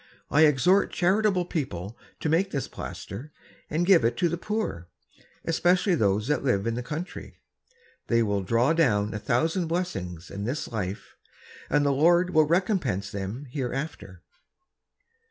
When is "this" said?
2.49-2.67, 10.43-10.67